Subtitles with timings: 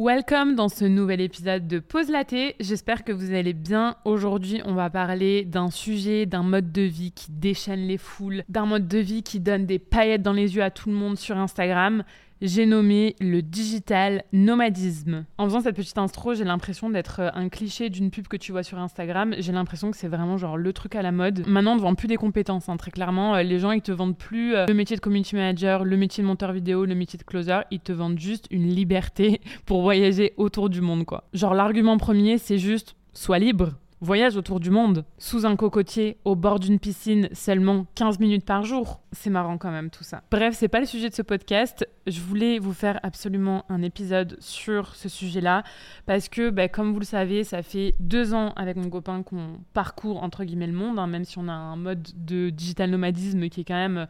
[0.00, 2.54] Welcome dans ce nouvel épisode de Pause Laté.
[2.60, 3.96] J'espère que vous allez bien.
[4.04, 8.64] Aujourd'hui, on va parler d'un sujet, d'un mode de vie qui déchaîne les foules, d'un
[8.64, 11.36] mode de vie qui donne des paillettes dans les yeux à tout le monde sur
[11.36, 12.04] Instagram
[12.40, 15.24] j'ai nommé le digital nomadisme.
[15.38, 18.52] En faisant cette petite intro, j'ai l'impression d'être euh, un cliché d'une pub que tu
[18.52, 19.34] vois sur Instagram.
[19.38, 21.46] J'ai l'impression que c'est vraiment genre le truc à la mode.
[21.46, 23.34] Maintenant, on ne vend plus des compétences, hein, très clairement.
[23.34, 26.22] Euh, les gens, ils te vendent plus euh, le métier de community manager, le métier
[26.22, 27.60] de monteur vidéo, le métier de closer.
[27.70, 31.24] Ils te vendent juste une liberté pour voyager autour du monde, quoi.
[31.32, 33.72] Genre, l'argument premier, c'est juste sois libre.
[34.00, 38.62] Voyage autour du monde, sous un cocotier, au bord d'une piscine, seulement 15 minutes par
[38.62, 39.00] jour.
[39.10, 40.22] C'est marrant quand même tout ça.
[40.30, 41.84] Bref, c'est pas le sujet de ce podcast.
[42.06, 45.64] Je voulais vous faire absolument un épisode sur ce sujet-là
[46.06, 49.58] parce que, bah, comme vous le savez, ça fait deux ans avec mon copain qu'on
[49.74, 53.48] parcourt entre guillemets le monde, hein, même si on a un mode de digital nomadisme
[53.48, 54.06] qui est quand même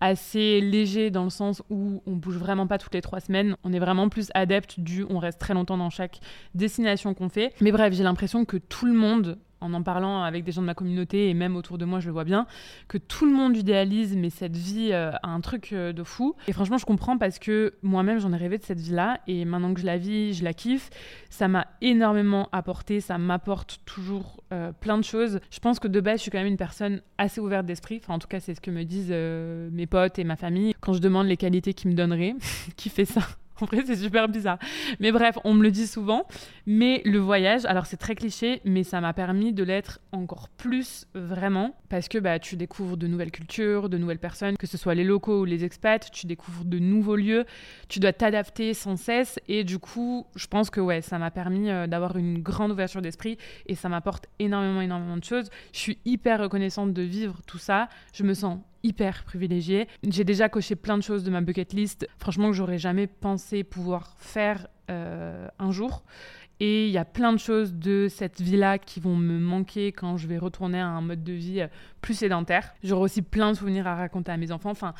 [0.00, 3.56] assez léger dans le sens où on bouge vraiment pas toutes les trois semaines.
[3.64, 6.20] On est vraiment plus adepte du on reste très longtemps dans chaque
[6.54, 7.52] destination qu'on fait.
[7.60, 10.66] Mais bref, j'ai l'impression que tout le monde en en parlant avec des gens de
[10.66, 12.46] ma communauté et même autour de moi, je le vois bien,
[12.88, 16.34] que tout le monde idéalise, mais cette vie euh, a un truc euh, de fou.
[16.46, 19.74] Et franchement, je comprends parce que moi-même, j'en ai rêvé de cette vie-là et maintenant
[19.74, 20.90] que je la vis, je la kiffe.
[21.30, 25.40] Ça m'a énormément apporté, ça m'apporte toujours euh, plein de choses.
[25.50, 28.00] Je pense que de base, je suis quand même une personne assez ouverte d'esprit.
[28.02, 30.92] Enfin, en tout cas, c'est ce que me disent mes potes et ma famille quand
[30.92, 32.34] je demande les qualités qu'ils me donneraient.
[32.76, 33.22] qui fait ça?
[33.60, 34.58] En vrai, c'est super bizarre.
[35.00, 36.26] Mais bref, on me le dit souvent.
[36.66, 41.06] Mais le voyage, alors c'est très cliché, mais ça m'a permis de l'être encore plus
[41.14, 41.74] vraiment.
[41.88, 45.04] Parce que bah, tu découvres de nouvelles cultures, de nouvelles personnes, que ce soit les
[45.04, 47.46] locaux ou les expats, tu découvres de nouveaux lieux,
[47.88, 49.40] tu dois t'adapter sans cesse.
[49.48, 53.02] Et du coup, je pense que ouais, ça m'a permis euh, d'avoir une grande ouverture
[53.02, 55.50] d'esprit et ça m'apporte énormément, énormément de choses.
[55.72, 57.88] Je suis hyper reconnaissante de vivre tout ça.
[58.12, 59.88] Je me sens hyper privilégiée.
[60.08, 63.64] J'ai déjà coché plein de choses de ma bucket list, franchement, que j'aurais jamais pensé
[63.64, 66.02] pouvoir faire euh, un jour.
[66.60, 70.16] Et il y a plein de choses de cette vie-là qui vont me manquer quand
[70.16, 71.68] je vais retourner à un mode de vie euh,
[72.00, 72.74] plus sédentaire.
[72.82, 74.70] J'aurai aussi plein de souvenirs à raconter à mes enfants.
[74.70, 74.94] Enfin,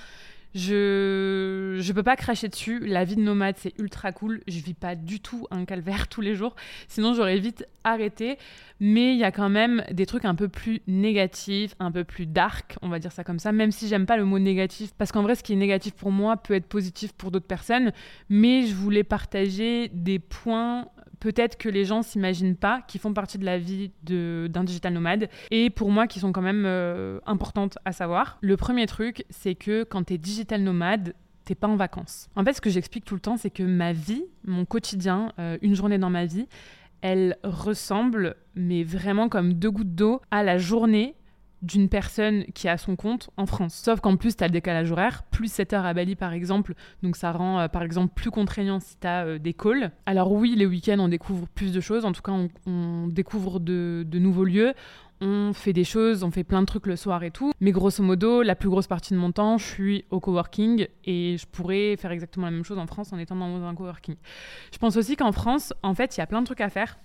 [0.55, 2.81] je je peux pas cracher dessus.
[2.81, 4.41] La vie de nomade, c'est ultra cool.
[4.49, 6.57] Je vis pas du tout un calvaire tous les jours.
[6.89, 8.39] Sinon, j'aurais vite arrêté.
[8.81, 12.27] Mais il y a quand même des trucs un peu plus négatifs, un peu plus
[12.27, 13.53] dark, on va dire ça comme ça.
[13.53, 16.13] Même si j'aime pas le mot négatif, parce qu'en vrai, ce qui est négatif pour
[16.13, 17.93] moi peut être positif pour d'autres personnes.
[18.29, 20.89] Mais je voulais partager des points
[21.21, 25.29] peut-être que les gens s'imaginent pas, qui font partie de la vie d'un digital nomade,
[25.51, 28.39] et pour moi qui sont quand même euh, importantes à savoir.
[28.41, 31.15] Le premier truc, c'est que quand tu es digital nomade,
[31.45, 32.29] t'es pas en vacances.
[32.37, 35.57] En fait, ce que j'explique tout le temps, c'est que ma vie, mon quotidien, euh,
[35.63, 36.47] une journée dans ma vie,
[37.01, 41.15] elle ressemble, mais vraiment comme deux gouttes d'eau, à la journée
[41.63, 43.75] d'une personne qui a son compte en France.
[43.75, 46.75] Sauf qu'en plus, tu as le décalage horaire, plus 7 heures à Bali par exemple,
[47.03, 49.91] donc ça rend euh, par exemple plus contraignant si tu as euh, des calls.
[50.07, 52.33] Alors oui, les week-ends, on découvre plus de choses, en tout cas,
[52.67, 54.75] on, découvre de, nouveaux lieux,
[55.21, 57.53] on fait des choses, on fait plein de trucs le soir et tout.
[57.61, 61.37] Mais grosso modo, la plus grosse partie de mon temps, je suis au coworking et
[61.39, 64.15] je pourrais faire exactement la même chose en France en étant dans un coworking.
[64.73, 66.99] Je pense aussi qu'en France, en fait, il y a plein de trucs à faire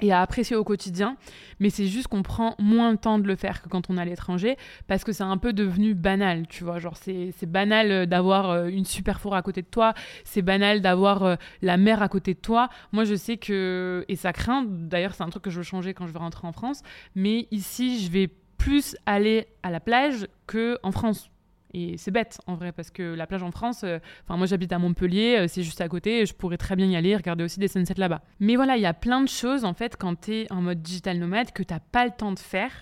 [0.00, 1.16] et à apprécier au quotidien,
[1.60, 4.00] mais c'est juste qu'on prend moins de temps de le faire que quand on est
[4.00, 8.06] à l'étranger, parce que c'est un peu devenu banal, tu vois, genre c'est banal euh,
[8.06, 9.94] d'avoir euh, une super four à côté de toi,
[10.24, 12.68] c'est banal d'avoir euh, la mer à côté de toi.
[12.92, 15.94] Moi je sais que, et ça craint, d'ailleurs c'est un truc que je veux changer
[15.94, 16.82] quand je vais rentrer en France,
[17.14, 21.30] mais ici je vais plus aller à la plage que en France
[21.74, 24.72] et c'est bête en vrai, parce que la plage en France, euh, enfin moi j'habite
[24.72, 27.60] à Montpellier, euh, c'est juste à côté, je pourrais très bien y aller, regarder aussi
[27.60, 28.22] des sunsets là-bas.
[28.40, 30.82] Mais voilà, il y a plein de choses en fait quand tu es en mode
[30.82, 32.72] digital nomade que t'as pas le temps de faire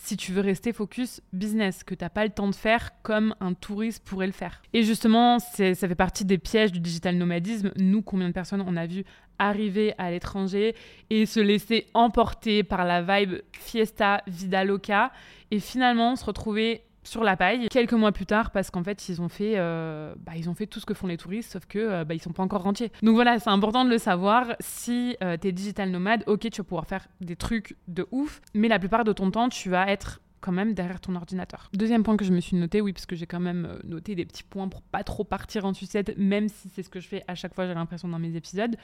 [0.00, 3.52] si tu veux rester focus business, que t'as pas le temps de faire comme un
[3.52, 4.62] touriste pourrait le faire.
[4.72, 7.72] Et justement, ça fait partie des pièges du digital nomadisme.
[7.76, 9.04] Nous, combien de personnes on a vu
[9.40, 10.74] arriver à l'étranger
[11.10, 15.12] et se laisser emporter par la vibe fiesta, vida loca,
[15.50, 19.20] et finalement se retrouver sur la paille quelques mois plus tard parce qu'en fait ils
[19.22, 21.78] ont fait euh, bah, ils ont fait tout ce que font les touristes sauf que
[21.78, 25.16] euh, bah, ils sont pas encore rentiers donc voilà c'est important de le savoir si
[25.22, 28.68] euh, tu es digital nomade ok tu vas pouvoir faire des trucs de ouf mais
[28.68, 31.68] la plupart de ton temps tu vas être quand même derrière ton ordinateur.
[31.72, 34.24] Deuxième point que je me suis noté, oui, parce que j'ai quand même noté des
[34.24, 37.24] petits points pour pas trop partir en sucette, même si c'est ce que je fais
[37.26, 38.76] à chaque fois, j'ai l'impression dans mes épisodes,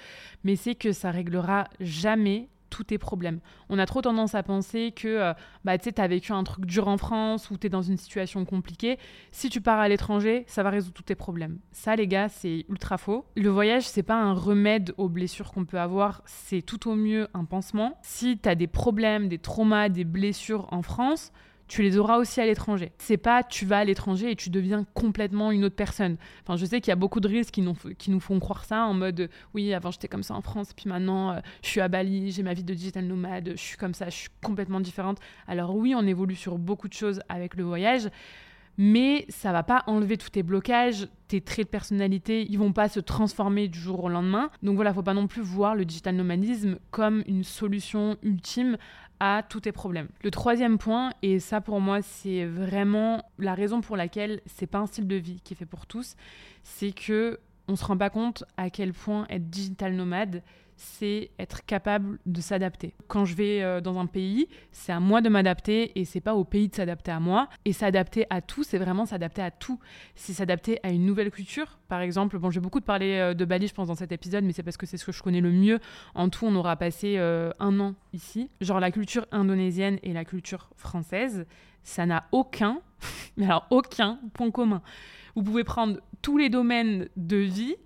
[0.42, 3.38] mais c'est que ça réglera jamais tous tes problèmes.
[3.68, 5.32] On a trop tendance à penser que euh,
[5.64, 8.44] bah, tu as vécu un truc dur en France ou tu es dans une situation
[8.44, 8.98] compliquée.
[9.30, 11.60] Si tu pars à l'étranger, ça va résoudre tous tes problèmes.
[11.70, 13.26] Ça, les gars, c'est ultra faux.
[13.36, 17.28] Le voyage, c'est pas un remède aux blessures qu'on peut avoir, c'est tout au mieux
[17.32, 17.96] un pansement.
[18.02, 21.32] Si tu as des problèmes, des traumas, des blessures en France,
[21.68, 22.92] tu les auras aussi à l'étranger.
[22.98, 26.16] C'est pas tu vas à l'étranger et tu deviens complètement une autre personne.
[26.42, 27.62] Enfin, je sais qu'il y a beaucoup de risques qui
[28.10, 31.32] nous, font croire ça en mode oui, avant j'étais comme ça en France, puis maintenant
[31.32, 34.06] euh, je suis à Bali, j'ai ma vie de digital nomade, je suis comme ça,
[34.08, 35.18] je suis complètement différente.
[35.46, 38.08] Alors oui, on évolue sur beaucoup de choses avec le voyage,
[38.76, 42.88] mais ça va pas enlever tous tes blocages, tes traits de personnalité, ils vont pas
[42.88, 44.50] se transformer du jour au lendemain.
[44.62, 48.76] Donc voilà, faut pas non plus voir le digital nomadisme comme une solution ultime
[49.26, 50.08] à tous tes problèmes.
[50.22, 54.80] Le troisième point, et ça pour moi c'est vraiment la raison pour laquelle c'est pas
[54.80, 56.14] un style de vie qui est fait pour tous,
[56.62, 60.42] c'est que on se rend pas compte à quel point être digital nomade
[60.76, 62.94] c'est être capable de s'adapter.
[63.08, 66.34] Quand je vais euh, dans un pays, c'est à moi de m'adapter et c'est pas
[66.34, 67.48] au pays de s'adapter à moi.
[67.64, 69.78] Et s'adapter à tout, c'est vraiment s'adapter à tout.
[70.14, 71.78] C'est s'adapter à une nouvelle culture.
[71.88, 74.44] Par exemple, bon, j'ai beaucoup de parler euh, de Bali, je pense, dans cet épisode,
[74.44, 75.78] mais c'est parce que c'est ce que je connais le mieux.
[76.14, 78.50] En tout, on aura passé euh, un an ici.
[78.60, 81.46] Genre la culture indonésienne et la culture française,
[81.82, 82.80] ça n'a aucun,
[83.36, 84.82] mais alors aucun point commun.
[85.36, 87.76] Vous pouvez prendre tous les domaines de vie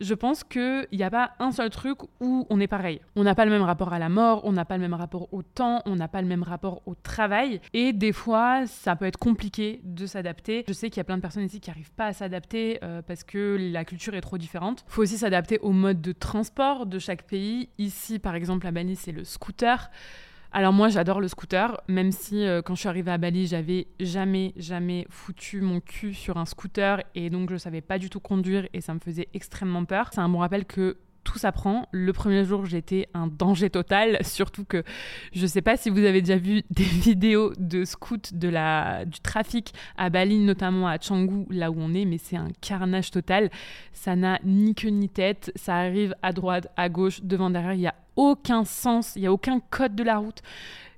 [0.00, 3.00] je pense qu'il n'y a pas un seul truc où on est pareil.
[3.14, 5.32] On n'a pas le même rapport à la mort, on n'a pas le même rapport
[5.32, 7.60] au temps, on n'a pas le même rapport au travail.
[7.72, 10.64] Et des fois, ça peut être compliqué de s'adapter.
[10.68, 13.02] Je sais qu'il y a plein de personnes ici qui n'arrivent pas à s'adapter euh,
[13.02, 14.84] parce que la culture est trop différente.
[14.88, 17.68] Il faut aussi s'adapter au mode de transport de chaque pays.
[17.78, 19.90] Ici, par exemple, à Bali, c'est le scooter.
[20.58, 23.88] Alors moi j'adore le scooter, même si euh, quand je suis arrivée à Bali j'avais
[24.00, 28.20] jamais jamais foutu mon cul sur un scooter et donc je savais pas du tout
[28.20, 30.08] conduire et ça me faisait extrêmement peur.
[30.14, 30.96] C'est un bon rappel que
[31.26, 31.88] tout s'apprend.
[31.90, 34.82] Le premier jour, j'étais un danger total, surtout que
[35.34, 40.08] je sais pas si vous avez déjà vu des vidéos de scouts du trafic à
[40.08, 43.50] Bali, notamment à Canggu, là où on est, mais c'est un carnage total.
[43.92, 47.80] Ça n'a ni queue ni tête, ça arrive à droite, à gauche, devant, derrière, il
[47.80, 50.42] y a aucun sens, il n'y a aucun code de la route.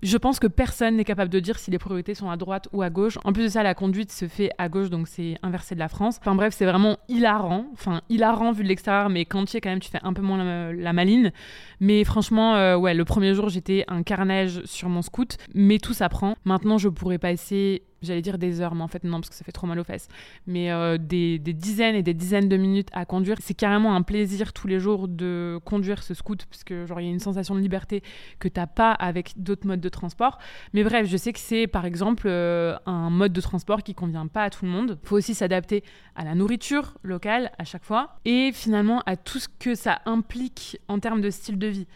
[0.03, 2.83] Je pense que personne n'est capable de dire si les priorités sont à droite ou
[2.83, 3.19] à gauche.
[3.25, 5.89] En plus de ça, la conduite se fait à gauche, donc c'est inversé de la
[5.89, 6.19] France.
[6.21, 7.67] Enfin bref, c'est vraiment hilarant.
[7.73, 10.23] Enfin, hilarant vu de l'extérieur, mais quand tu es quand même, tu fais un peu
[10.23, 11.33] moins la, maline.
[11.81, 15.95] Mais franchement, euh, ouais, le premier jour, j'étais un carnage sur mon scout, mais tout
[15.95, 16.37] s'apprend.
[16.45, 19.45] Maintenant, je pourrais passer j'allais dire des heures, mais en fait non, parce que ça
[19.45, 20.09] fait trop mal aux fesses,
[20.47, 23.37] mais euh, des, dizaines et des dizaines de minutes à conduire.
[23.41, 27.07] C'est carrément un plaisir tous les jours de conduire ce scoot, parce que genre il
[27.07, 28.03] y a une sensation de liberté
[28.39, 30.39] que t'as pas avec d'autres modes de transport.
[30.73, 34.27] Mais bref, je sais que c'est par exemple euh, un mode de transport qui convient
[34.27, 34.99] pas à tout le monde.
[35.03, 35.83] Faut aussi s'adapter
[36.15, 40.79] à la nourriture locale à chaque fois, et finalement à tout ce que ça implique
[40.89, 41.87] en termes de style de vie.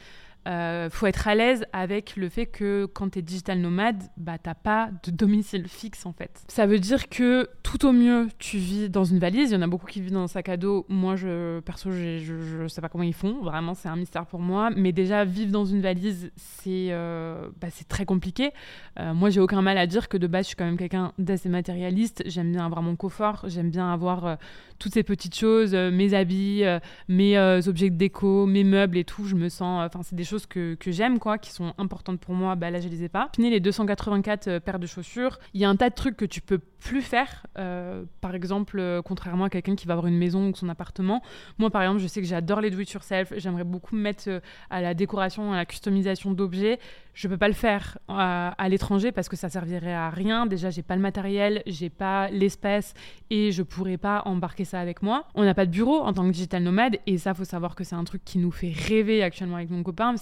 [0.48, 4.38] Euh, faut être à l'aise avec le fait que quand tu es digital nomade, bah
[4.42, 6.42] t'as pas de domicile fixe en fait.
[6.48, 9.50] Ça veut dire que tout au mieux tu vis dans une valise.
[9.50, 10.86] Il y en a beaucoup qui vivent dans un sac à dos.
[10.88, 13.40] Moi, je perso, je, je, sais pas comment ils font.
[13.42, 14.70] Vraiment, c'est un mystère pour moi.
[14.74, 18.50] Mais déjà vivre dans une valise, c'est euh, bah, très compliqué.
[18.98, 21.12] Euh, moi, j'ai aucun mal à dire que de base, je suis quand même quelqu'un
[21.18, 22.22] d'assez matérialiste.
[22.26, 23.44] J'aime bien avoir mon confort.
[23.46, 24.34] J'aime bien avoir euh,
[24.78, 26.64] toutes ces petites choses, mes habits,
[27.08, 27.38] mes
[27.68, 29.24] objets de déco, mes meubles et tout.
[29.24, 32.54] Je me sens, enfin, c'est des choses que, j'aime, quoi, qui sont importantes pour moi,
[32.54, 33.30] bah là, je les ai pas.
[33.34, 35.38] Fini les 284 euh, paires de chaussures.
[35.54, 37.46] Il y a un tas de trucs que tu peux plus faire.
[37.58, 41.22] Euh, par exemple, euh, contrairement à quelqu'un qui va avoir une maison ou son appartement.
[41.58, 43.32] Moi, par exemple, je sais que j'adore les do-it-yourself.
[43.36, 44.40] J'aimerais beaucoup me mettre
[44.70, 46.78] à la décoration, à la customisation d'objets.
[47.14, 50.46] Je peux pas le faire à, l'étranger parce que ça servirait à rien.
[50.46, 52.94] Déjà, j'ai pas le matériel, j'ai pas l'espace
[53.28, 55.26] et je pourrais pas embarquer ça avec moi.
[55.34, 57.84] On n'a pas de bureau en tant que digital nomade et ça, faut savoir que
[57.84, 60.14] c'est un truc qui nous fait rêver actuellement avec mon copain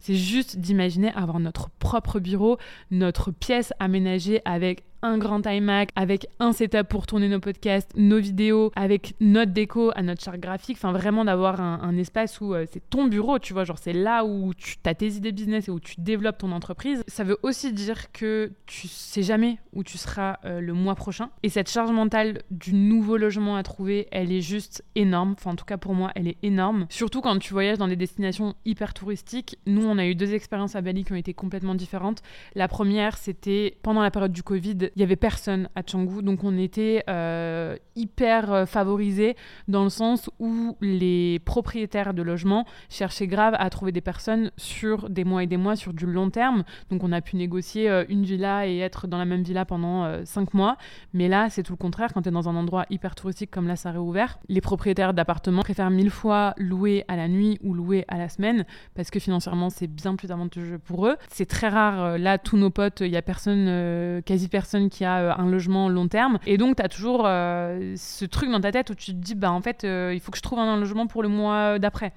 [0.00, 2.58] c'est juste d'imaginer avoir notre propre bureau,
[2.90, 8.18] notre pièce aménagée avec un grand iMac, avec un setup pour tourner nos podcasts, nos
[8.18, 10.76] vidéos, avec notre déco à notre charte graphique.
[10.78, 13.64] Enfin, vraiment d'avoir un, espace où euh, c'est ton bureau, tu vois.
[13.64, 17.02] Genre, c'est là où tu as tes idées business et où tu développes ton entreprise.
[17.08, 21.30] Ça veut aussi dire que tu sais jamais où tu seras euh, le mois prochain.
[21.42, 25.34] Et cette charge mentale du nouveau logement à trouver, elle est juste énorme.
[25.38, 26.86] Enfin, en tout cas, pour moi, elle est énorme.
[26.88, 29.58] Surtout quand tu voyages dans des destinations hyper touristiques.
[29.66, 32.22] Nous, on a eu deux expériences à Bali qui ont été complètement différentes.
[32.54, 36.44] La première, c'était pendant la période du Covid il y avait personne à Canggu, donc
[36.44, 43.26] on était euh, hyper euh, favorisés dans le sens où les propriétaires de logements cherchaient
[43.26, 46.64] grave à trouver des personnes sur des mois et des mois, sur du long terme.
[46.90, 50.24] Donc on a pu négocier euh, une villa et être dans la même villa pendant
[50.24, 50.76] cinq mois.
[51.12, 52.12] Mais là, c'est tout le contraire.
[52.12, 55.62] Quand tu es dans un endroit hyper touristique comme là, ça réouvert, les propriétaires d'appartements
[55.62, 58.64] préfèrent mille fois louer à la nuit ou louer à la semaine
[58.94, 61.16] parce que financièrement, c'est bien plus avantageux pour eux.
[61.30, 62.18] C'est très rare.
[62.18, 65.88] Là, tous nos potes, il y a personne, quasi personne qui a euh, un logement
[65.88, 66.38] long terme.
[66.46, 69.34] Et donc, tu as toujours euh, ce truc dans ta tête où tu te dis,
[69.34, 72.12] bah en fait, euh, il faut que je trouve un logement pour le mois d'après.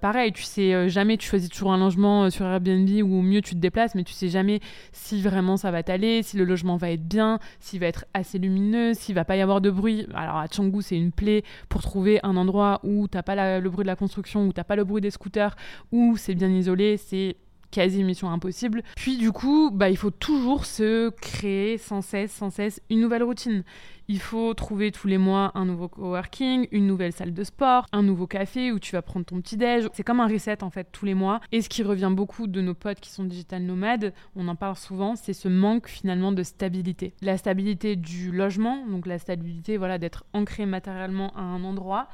[0.00, 3.58] Pareil, tu sais jamais, tu choisis toujours un logement sur Airbnb ou mieux tu te
[3.58, 4.60] déplaces, mais tu sais jamais
[4.92, 8.38] si vraiment ça va t'aller, si le logement va être bien, s'il va être assez
[8.38, 10.06] lumineux, s'il va pas y avoir de bruit.
[10.14, 13.82] Alors à Canggu, c'est une plaie pour trouver un endroit où t'as pas le bruit
[13.82, 15.56] de la construction, où t'as pas le bruit des scooters,
[15.90, 17.34] où c'est bien isolé, c'est
[17.70, 18.82] quasi mission impossible.
[18.96, 23.22] Puis du coup, bah, il faut toujours se créer sans cesse, sans cesse une nouvelle
[23.22, 23.64] routine.
[24.10, 28.02] Il faut trouver tous les mois un nouveau coworking, une nouvelle salle de sport, un
[28.02, 29.86] nouveau café où tu vas prendre ton petit déj.
[29.92, 31.42] C'est comme un reset en fait tous les mois.
[31.52, 34.76] Et ce qui revient beaucoup de nos potes qui sont digital nomades, on en parle
[34.76, 37.12] souvent, c'est ce manque finalement de stabilité.
[37.20, 42.08] La stabilité du logement, donc la stabilité voilà d'être ancré matériellement à un endroit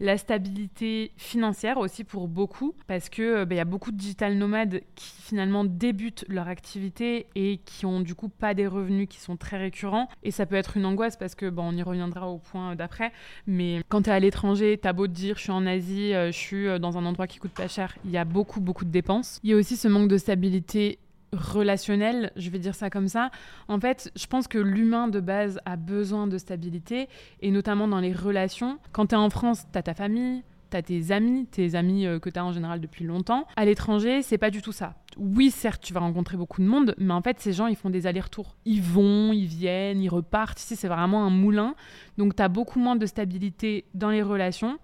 [0.00, 3.96] la stabilité financière aussi pour beaucoup, parce que euh, bah, il y a beaucoup de
[3.96, 9.08] digital nomades qui finalement débutent leur activité et qui ont du coup pas des revenus
[9.08, 10.08] qui sont très récurrents.
[10.22, 13.12] Et ça peut être une angoisse parce que bon, on y reviendra au point d'après.
[13.46, 16.32] Mais quand tu es à l'étranger, t'as beau te dire je suis en Asie, euh,
[16.32, 18.84] je suis euh, dans un endroit qui coûte pas cher, il y a beaucoup beaucoup
[18.84, 19.40] de dépenses.
[19.42, 20.98] Il y a aussi ce manque de stabilité
[21.34, 23.30] relationnel, je vais dire ça comme ça.
[23.68, 27.08] En fait, je pense que l'humain de base a besoin de stabilité,
[27.40, 28.78] et notamment dans les relations.
[28.92, 32.06] Quand tu es en France, tu as ta famille, tu as tes amis, tes amis
[32.06, 33.46] euh, que tu as en général depuis longtemps.
[33.56, 34.94] À l'étranger, c'est pas du tout ça.
[35.16, 37.90] Oui, certes, tu vas rencontrer beaucoup de monde, mais en fait, ces gens, ils font
[37.90, 38.56] des allers-retours.
[38.64, 40.60] Ils vont, ils viennent, ils repartent.
[40.60, 41.74] Ici, c'est vraiment un moulin.
[42.18, 44.78] Donc, tu as beaucoup moins de stabilité dans les relations.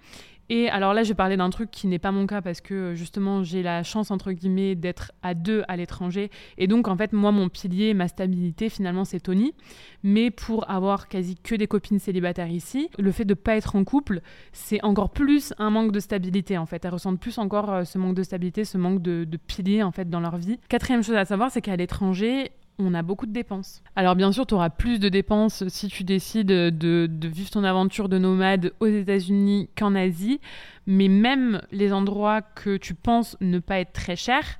[0.52, 2.96] Et alors là, je vais parler d'un truc qui n'est pas mon cas parce que
[2.96, 6.28] justement, j'ai la chance, entre guillemets, d'être à deux à l'étranger.
[6.58, 9.54] Et donc, en fait, moi, mon pilier, ma stabilité, finalement, c'est Tony.
[10.02, 13.76] Mais pour avoir quasi que des copines célibataires ici, le fait de ne pas être
[13.76, 16.84] en couple, c'est encore plus un manque de stabilité, en fait.
[16.84, 19.92] Elles ressentent plus encore euh, ce manque de stabilité, ce manque de, de pilier, en
[19.92, 20.58] fait, dans leur vie.
[20.68, 23.82] Quatrième chose à savoir, c'est qu'à l'étranger, on a beaucoup de dépenses.
[23.96, 28.08] Alors bien sûr, tu auras plus de dépenses si tu décides de, vivre ton aventure
[28.08, 30.40] de nomade aux États-Unis qu'en Asie,
[30.86, 34.58] mais même les endroits que tu penses ne pas être très chers,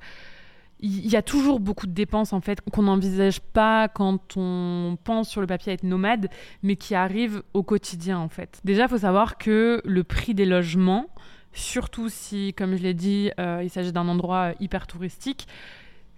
[0.81, 5.29] il y a toujours beaucoup de dépenses en fait qu'on n'envisage pas quand on pense
[5.29, 6.27] sur le papier être nomade,
[6.63, 8.59] mais qui arrivent au quotidien en fait.
[8.63, 11.07] Déjà, il faut savoir que le prix des logements,
[11.53, 15.47] surtout si, comme je l'ai dit, euh, il s'agit d'un endroit hyper touristique,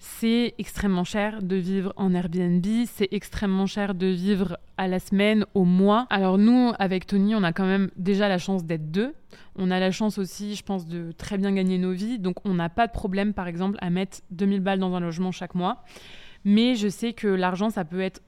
[0.05, 5.45] c'est extrêmement cher de vivre en Airbnb, c'est extrêmement cher de vivre à la semaine,
[5.53, 6.07] au mois.
[6.09, 9.13] Alors nous, avec Tony, on a quand même déjà la chance d'être deux.
[9.55, 12.19] On a la chance aussi, je pense, de très bien gagner nos vies.
[12.19, 15.31] Donc on n'a pas de problème, par exemple, à mettre 2000 balles dans un logement
[15.31, 15.85] chaque mois.
[16.43, 18.21] Mais je sais que l'argent, ça peut être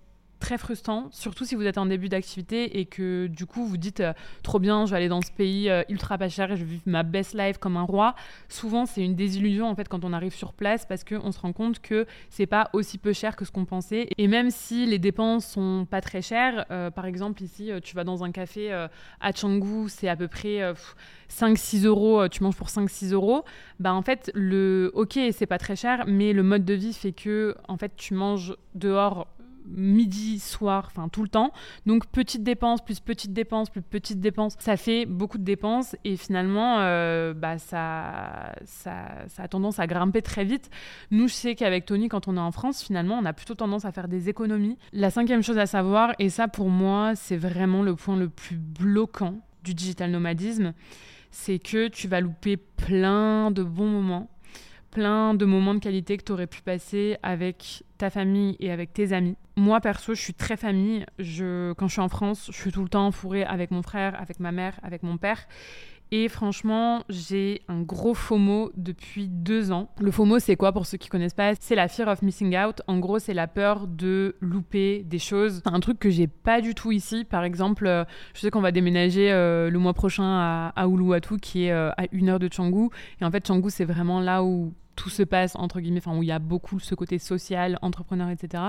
[0.45, 4.01] très frustrant, surtout si vous êtes en début d'activité et que du coup vous dites
[4.01, 6.63] euh, trop bien, je vais aller dans ce pays euh, ultra pas cher et je
[6.63, 8.13] vais vivre ma best life comme un roi.
[8.47, 11.51] Souvent, c'est une désillusion en fait quand on arrive sur place parce qu'on se rend
[11.51, 14.07] compte que c'est pas aussi peu cher que ce qu'on pensait.
[14.19, 18.03] Et même si les dépenses sont pas très chères, euh, par exemple ici, tu vas
[18.03, 20.61] dans un café à Canggu, c'est à peu près
[21.27, 23.45] 5-6 euros, tu manges pour 5-6 euros.
[23.79, 27.13] Bah en fait, le ok, c'est pas très cher, mais le mode de vie fait
[27.13, 29.27] que en fait tu manges dehors
[29.67, 31.51] midi, soir, enfin tout le temps.
[31.85, 36.17] Donc petite dépense, plus petite dépense, plus petite dépense, ça fait beaucoup de dépenses et
[36.17, 40.69] finalement, euh, bah, ça, ça, ça, a tendance à grimper très vite.
[41.11, 43.85] Nous, je sais qu'avec Tony, quand on est en France, finalement, on a plutôt tendance
[43.85, 44.77] à faire des économies.
[44.93, 48.57] La cinquième chose à savoir, et ça pour moi, c'est vraiment le point le plus
[48.57, 50.73] bloquant du digital nomadisme,
[51.31, 54.29] c'est que tu vas louper plein de bons moments
[54.95, 58.93] plein de moments de qualité que tu aurais pu passer avec ta famille et avec
[58.93, 59.35] tes amis.
[59.57, 61.05] Moi, perso, je suis très famille.
[61.19, 64.17] Je, quand je suis en France, je suis tout le temps fourrée avec mon frère,
[64.17, 65.47] avec ma mère, avec mon père.
[66.11, 69.89] Et franchement, j'ai un gros FOMO depuis deux ans.
[69.99, 71.53] Le FOMO, c'est quoi pour ceux qui connaissent pas?
[71.59, 72.81] C'est la fear of missing out.
[72.87, 75.61] En gros, c'est la peur de louper des choses.
[75.65, 77.25] C'est un truc que j'ai pas du tout ici.
[77.25, 81.37] Par exemple, euh, je sais qu'on va déménager euh, le mois prochain à, à Uluwatu,
[81.37, 82.89] qui est euh, à une heure de Canggu.
[83.19, 86.23] Et en fait, Canggu, c'est vraiment là où tout se passe entre guillemets, enfin où
[86.23, 88.63] il y a beaucoup ce côté social, entrepreneur, etc.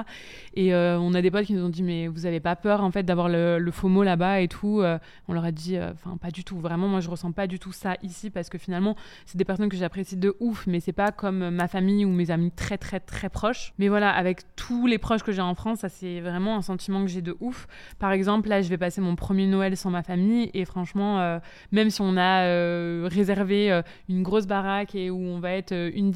[0.54, 2.82] Et euh, on a des potes qui nous ont dit mais vous avez pas peur
[2.82, 4.80] en fait d'avoir le, le FOMO là-bas et tout.
[4.80, 6.58] Euh, on leur a dit euh, enfin pas du tout.
[6.58, 9.68] Vraiment moi je ressens pas du tout ça ici parce que finalement c'est des personnes
[9.68, 13.00] que j'apprécie de ouf, mais c'est pas comme ma famille ou mes amis très très
[13.00, 13.72] très proches.
[13.78, 17.02] Mais voilà avec tous les proches que j'ai en France, ça c'est vraiment un sentiment
[17.02, 17.66] que j'ai de ouf.
[17.98, 21.40] Par exemple là je vais passer mon premier Noël sans ma famille et franchement
[21.72, 26.10] même si on a réservé une grosse baraque et où on va être une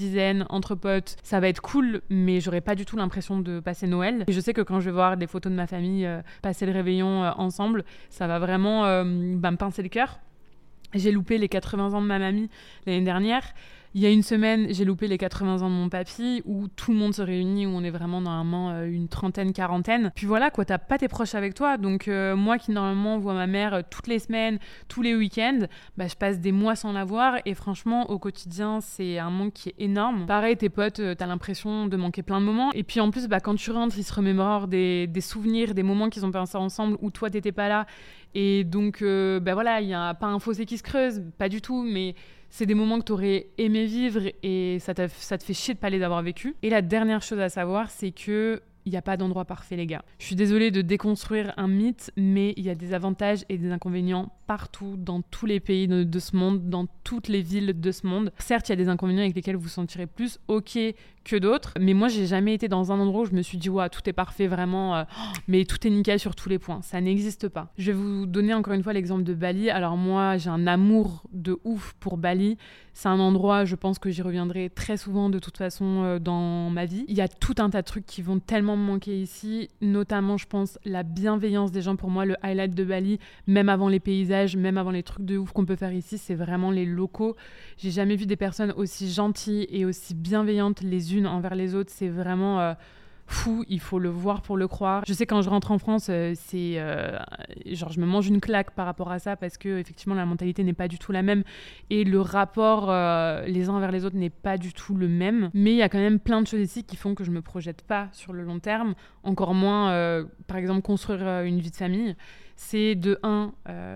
[0.48, 4.24] entre potes, ça va être cool, mais j'aurais pas du tout l'impression de passer Noël.
[4.26, 6.66] Et je sais que quand je vais voir des photos de ma famille euh, passer
[6.66, 9.04] le réveillon euh, ensemble, ça va vraiment euh,
[9.36, 10.20] bah, me pincer le cœur.
[10.94, 12.48] J'ai loupé les 80 ans de ma mamie
[12.86, 13.44] l'année dernière.
[13.92, 16.92] Il y a une semaine, j'ai loupé les 80 ans de mon papy, où tout
[16.92, 20.12] le monde se réunit, où on est vraiment normalement euh, une trentaine, quarantaine.
[20.14, 21.76] Puis voilà, quoi, t'as pas tes proches avec toi.
[21.76, 25.66] Donc euh, moi qui normalement vois ma mère euh, toutes les semaines, tous les week-ends,
[25.96, 27.38] bah, je passe des mois sans la voir.
[27.46, 30.24] Et franchement, au quotidien, c'est un manque qui est énorme.
[30.24, 32.70] Pareil, tes potes, t'as l'impression de manquer plein de moments.
[32.74, 35.82] Et puis en plus, bah, quand tu rentres, ils se remémorent des, des souvenirs, des
[35.82, 37.86] moments qu'ils ont passés ensemble, où toi, t'étais pas là.
[38.36, 41.60] Et donc, bah, voilà, il n'y a pas un fossé qui se creuse, pas du
[41.60, 42.14] tout, mais
[42.50, 45.88] c'est des moments que tu aurais aimé vivre et ça, te fait chier de pas
[45.88, 46.54] les avoir vécus.
[46.62, 49.86] Et la dernière chose à savoir, c'est que il n'y a pas d'endroit parfait, les
[49.86, 50.02] gars.
[50.18, 53.70] Je suis désolée de déconstruire un mythe, mais il y a des avantages et des
[53.70, 58.04] inconvénients partout, dans tous les pays de, ce monde, dans toutes les villes de ce
[58.04, 58.32] monde.
[58.38, 60.76] Certes, il y a des inconvénients avec lesquels vous vous sentirez plus ok
[61.22, 63.68] que d'autres, mais moi, j'ai jamais été dans un endroit où je me suis dit,
[63.68, 65.04] ouais, tout est parfait, vraiment, euh,
[65.46, 66.82] mais tout est nickel sur tous les points.
[66.82, 67.72] Ça n'existe pas.
[67.78, 69.70] Je vais vous donner encore une fois l'exemple de Bali.
[69.70, 72.56] Alors, moi, j'ai un amour de ouf pour Bali.
[72.92, 76.70] C'est un endroit, je pense que j'y reviendrai très souvent de toute façon euh, dans
[76.70, 77.04] ma vie.
[77.08, 80.36] Il y a tout un tas de trucs qui vont tellement me manquer ici, notamment,
[80.36, 81.96] je pense, la bienveillance des gens.
[81.96, 85.38] Pour moi, le highlight de Bali, même avant les paysages, même avant les trucs de
[85.38, 87.36] ouf qu'on peut faire ici, c'est vraiment les locaux.
[87.78, 91.92] J'ai jamais vu des personnes aussi gentilles et aussi bienveillantes les unes envers les autres.
[91.94, 92.60] C'est vraiment.
[92.60, 92.74] Euh,
[93.30, 95.04] fou, il faut le voir pour le croire.
[95.06, 97.16] Je sais quand je rentre en France, euh, c'est euh,
[97.66, 100.64] genre je me mange une claque par rapport à ça parce que effectivement la mentalité
[100.64, 101.44] n'est pas du tout la même
[101.90, 105.50] et le rapport euh, les uns vers les autres n'est pas du tout le même.
[105.54, 107.40] Mais il y a quand même plein de choses ici qui font que je me
[107.40, 109.90] projette pas sur le long terme, encore moins
[110.46, 112.16] par exemple construire une vie de famille
[112.60, 113.52] c'est de 1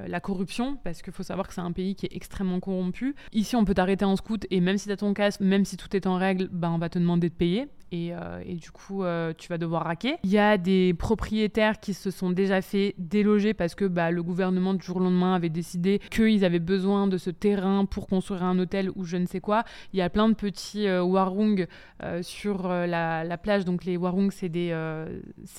[0.06, 3.14] la corruption, parce qu'il faut savoir que c'est un pays qui est extrêmement corrompu.
[3.32, 5.76] Ici, on peut t'arrêter en scout et même si tu as ton casque, même si
[5.76, 7.68] tout est en règle, ben, on va te demander de payer.
[7.94, 10.16] Euh, et, du coup, euh, tu vas devoir raquer.
[10.24, 14.22] Il y a des propriétaires qui se sont déjà fait déloger parce que bah, le
[14.22, 18.42] gouvernement du jour au lendemain avait décidé qu'ils avaient besoin de ce terrain pour construire
[18.44, 19.64] un hôtel ou je ne sais quoi.
[19.92, 21.66] Il y a plein de petits euh, warung
[22.22, 23.64] sur la, plage.
[23.64, 24.74] Donc les warung, c'est des,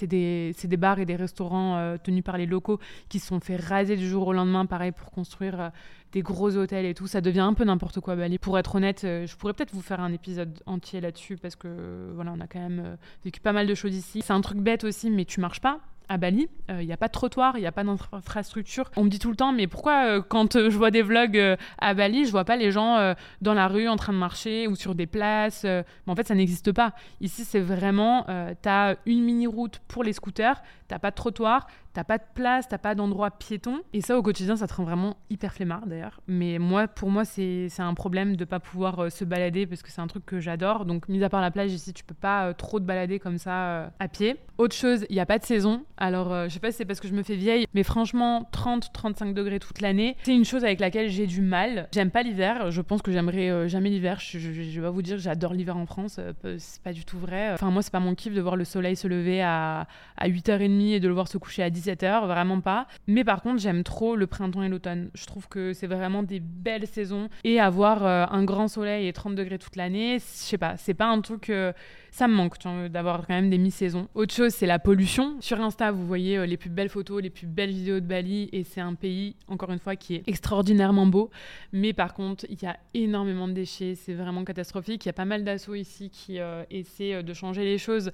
[0.02, 3.96] des, des, bars et des restaurants tenus par les locaux qui se sont fait raser
[3.96, 5.72] du jour au lendemain, pareil, pour construire
[6.16, 7.08] des gros hôtels et tout.
[7.08, 8.40] Ça devient un peu n'importe quoi Bali.
[8.40, 12.10] Pour être honnête, euh, je pourrais peut-être vous faire un épisode entier là-dessus parce que
[12.16, 14.22] voilà, on a quand même euh, vécu pas mal de choses ici.
[14.24, 16.98] C'est un truc bête aussi, mais tu marches pas à Bali, il euh, n'y a
[16.98, 18.92] pas de trottoir, il n'y a pas d'infrastructure.
[18.96, 22.26] On me dit tout le temps, mais pourquoi quand je vois des vlogs à Bali,
[22.26, 25.08] je vois pas les gens dans la rue en train de marcher ou sur des
[25.08, 25.66] places
[26.06, 26.94] En fait, ça n'existe pas.
[27.22, 28.24] Ici, c'est vraiment,
[28.62, 31.66] tu as une mini-route pour les scooters, t'as pas de trottoir,
[31.96, 33.80] t'as pas de place, t'as pas d'endroit piéton.
[33.94, 36.20] Et ça, au quotidien, ça te rend vraiment hyper flemmard d'ailleurs.
[36.28, 39.90] Mais moi, pour moi, c'est un problème de pas pouvoir euh, se balader parce que
[39.90, 40.86] c'est un truc que j'adore.
[40.86, 43.38] Donc, mis à part la plage, ici, tu peux pas euh, trop te balader comme
[43.38, 44.36] ça euh, à pied.
[44.58, 45.84] Autre chose, il n'y a pas de saison.
[45.98, 49.34] Alors, je sais pas si c'est parce que je me fais vieille, mais franchement, 30-35
[49.34, 51.90] degrés toute l'année, c'est une chose avec laquelle j'ai du mal.
[51.94, 52.72] J'aime pas l'hiver.
[52.72, 54.20] Je pense que j'aimerais jamais l'hiver.
[54.22, 56.22] Je, je, vais vous dire, j'adore l'hiver en France.
[56.58, 57.52] c'est pas du tout vrai.
[57.54, 60.94] Enfin, moi, c'est pas mon kiff de voir le soleil se lever à, à 8h30
[60.94, 62.88] et de le voir se coucher à 17 vraiment pas.
[63.08, 65.10] Mais par contre, j'aime trop le printemps et l'automne.
[65.14, 67.30] Je trouve que c'est vraiment des belles saisons.
[67.44, 70.94] Et avoir euh, un grand soleil et 30 degrés toute l'année, je sais pas, c'est
[70.94, 71.50] pas un truc.
[71.50, 71.74] Euh,
[72.12, 72.56] ça me manque
[72.90, 74.08] d'avoir quand même des mi-saisons.
[74.16, 75.36] Autre chose, c'est la pollution.
[75.42, 78.50] Sur Insta, vous voyez euh, les plus belles photos, les plus belles vidéos de Bali,
[78.54, 81.30] et c'est un pays, encore une fois, qui est extraordinairement beau.
[81.74, 85.06] Mais par contre, il y a énormément de déchets, c'est vraiment catastrophique.
[85.06, 88.12] Il y a pas mal d'assauts ici qui essaient de changer les choses,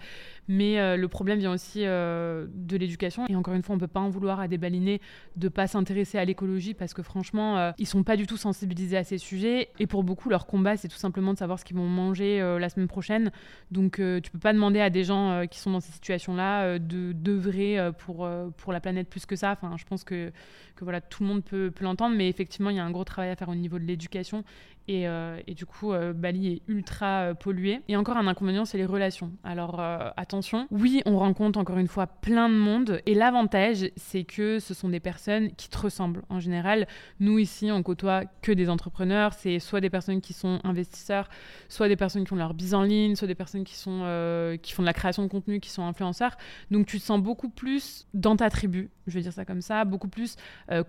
[0.47, 3.27] mais le problème vient aussi de l'éducation.
[3.27, 5.01] Et encore une fois, on peut pas en vouloir à des balinés
[5.35, 8.97] de pas s'intéresser à l'écologie parce que franchement, euh, ils sont pas du tout sensibilisés
[8.97, 9.69] à ces sujets.
[9.79, 12.59] Et pour beaucoup, leur combat, c'est tout simplement de savoir ce qu'ils vont manger euh,
[12.59, 13.31] la semaine prochaine.
[13.71, 17.11] Donc, euh, tu peux pas demander à des gens qui sont dans ces situations-là de
[17.11, 19.51] d'œuvrer pour, pour la planète plus que ça.
[19.51, 20.31] Enfin, je pense que,
[20.75, 23.03] que voilà, tout le monde peut, peut l'entendre, mais effectivement, il y a un gros
[23.03, 24.43] travail à faire au niveau de l'éducation
[24.89, 27.81] euh, et, du coup, euh, Bali est ultra euh, pollué.
[27.87, 29.31] Et encore un inconvénient, c'est les relations.
[29.43, 29.81] Alors
[30.17, 33.01] attention, oui, on rencontre encore une fois plein de monde.
[33.05, 33.50] Et l'avantage,
[33.95, 36.23] c'est que ce sont des personnes qui te ressemblent.
[36.29, 36.87] En général,
[37.19, 39.33] nous ici, on côtoie que des entrepreneurs.
[39.33, 41.29] C'est soit des personnes qui sont investisseurs,
[41.69, 44.73] soit des personnes qui ont leur bise en ligne, soit des personnes qui, sont, qui
[44.73, 46.37] font de la création de contenu, qui sont influenceurs.
[46.71, 49.85] Donc tu te sens beaucoup plus dans ta tribu, je vais dire ça comme ça,
[49.85, 50.37] beaucoup plus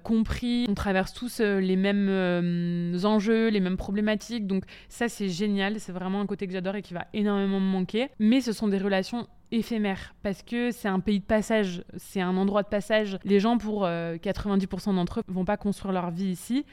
[0.02, 0.66] compris.
[0.68, 4.46] On traverse tous les mêmes enjeux, les mêmes problématique.
[4.46, 5.80] Donc ça, c'est génial.
[5.80, 8.08] C'est vraiment un côté que j'adore et qui va énormément me manquer.
[8.18, 12.36] Mais ce sont des relations éphémères parce que c'est un pays de passage, c'est un
[12.36, 13.18] endroit de passage.
[13.24, 16.64] Les gens, pour 90% euh, d'entre eux, vont pas construire leur vie ici.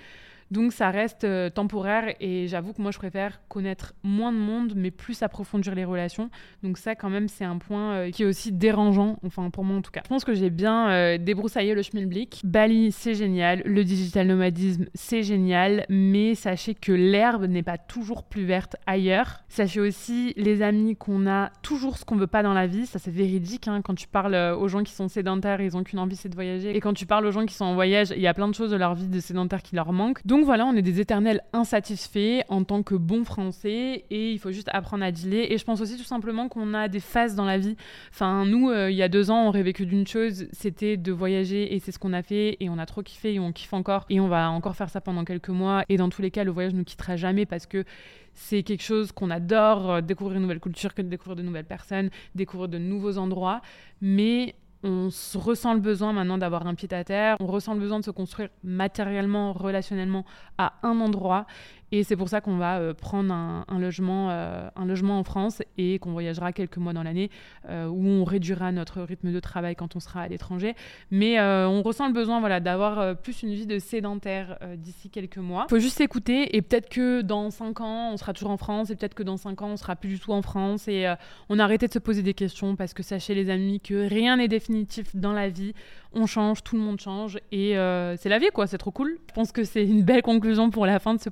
[0.52, 4.74] Donc ça reste euh, temporaire et j'avoue que moi je préfère connaître moins de monde
[4.76, 6.30] mais plus approfondir les relations.
[6.64, 9.78] Donc ça quand même c'est un point euh, qui est aussi dérangeant, enfin pour moi
[9.78, 10.02] en tout cas.
[10.04, 12.42] Je pense que j'ai bien euh, débroussaillé le schmilblick.
[12.44, 18.24] Bali c'est génial, le digital nomadisme c'est génial, mais sachez que l'herbe n'est pas toujours
[18.24, 19.44] plus verte ailleurs.
[19.50, 22.98] Sachez aussi les amis qu'on a toujours ce qu'on veut pas dans la vie, ça
[22.98, 23.82] c'est véridique hein.
[23.84, 26.76] quand tu parles aux gens qui sont sédentaires, ils ont qu'une envie c'est de voyager
[26.76, 28.56] et quand tu parles aux gens qui sont en voyage, il y a plein de
[28.56, 30.26] choses de leur vie de sédentaire qui leur manquent.
[30.44, 34.70] Voilà, on est des éternels insatisfaits en tant que bons Français et il faut juste
[34.72, 35.52] apprendre à dealer.
[35.52, 37.76] Et je pense aussi tout simplement qu'on a des phases dans la vie.
[38.12, 41.12] Enfin, nous, euh, il y a deux ans, on rêvait que d'une chose, c'était de
[41.12, 43.74] voyager et c'est ce qu'on a fait et on a trop kiffé et on kiffe
[43.74, 45.84] encore et on va encore faire ça pendant quelques mois.
[45.90, 47.86] Et dans tous les cas, le voyage ne nous quittera jamais parce que
[48.34, 52.70] c'est quelque chose qu'on adore, euh, découvrir une nouvelle culture, découvrir de nouvelles personnes, découvrir
[52.70, 53.62] de nouveaux endroits.
[54.02, 58.00] Mais on ressent le besoin maintenant d'avoir un pied à terre, on ressent le besoin
[58.00, 60.26] de se construire matériellement, relationnellement
[60.58, 61.46] à un endroit.
[61.92, 65.62] Et c'est pour ça qu'on va euh, prendre un, logement, euh, un logement en France
[65.78, 67.30] et qu'on voyagera quelques mois dans l'année
[67.70, 70.76] euh, où on réduira notre rythme de travail quand on sera à l'étranger.
[71.12, 75.66] Mais on ressent le besoin voilà, d'avoir plus une vie de sédentaire d'ici quelques mois.
[75.68, 78.90] Il faut juste écouter et peut-être que dans 5 ans, on sera toujours en France
[78.90, 81.12] et peut-être que dans 5 ans, on sera plus du tout en France et
[81.50, 84.38] on a arrêté de se poser des questions parce que sachez les amis que rien
[84.38, 85.74] n'est définitif dans la vie.
[86.14, 87.74] On change, tout le monde change et
[88.18, 89.18] c'est la vie quoi, c'est trop cool.
[89.30, 91.30] Je pense que c'est une belle conclusion pour la fin de ce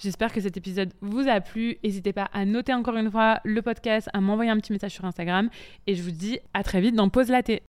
[0.00, 1.76] J'espère que cet épisode vous a plu.
[1.82, 5.04] N'hésitez pas à noter encore une fois le podcast, à m'envoyer un petit message sur
[5.04, 5.48] Instagram.
[5.86, 7.62] Et je vous dis à très vite dans Pause Laté.